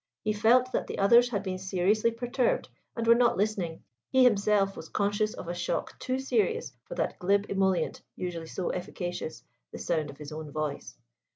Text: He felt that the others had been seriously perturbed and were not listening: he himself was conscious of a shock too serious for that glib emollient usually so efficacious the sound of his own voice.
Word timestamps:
He 0.23 0.33
felt 0.33 0.71
that 0.71 0.87
the 0.87 0.97
others 0.97 1.29
had 1.29 1.43
been 1.43 1.59
seriously 1.59 2.09
perturbed 2.09 2.69
and 2.95 3.05
were 3.05 3.13
not 3.13 3.37
listening: 3.37 3.83
he 4.09 4.23
himself 4.23 4.75
was 4.75 4.89
conscious 4.89 5.35
of 5.35 5.47
a 5.47 5.53
shock 5.53 5.99
too 5.99 6.17
serious 6.17 6.73
for 6.85 6.95
that 6.95 7.19
glib 7.19 7.45
emollient 7.49 8.01
usually 8.15 8.47
so 8.47 8.69
efficacious 8.71 9.43
the 9.71 9.77
sound 9.77 10.09
of 10.09 10.17
his 10.17 10.31
own 10.31 10.51
voice. 10.51 10.97